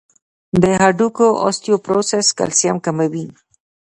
د 0.61 0.63
هډوکو 0.81 1.27
اوسټيوپوروسس 1.45 2.27
کلسیم 2.39 2.75
کموي. 2.85 3.25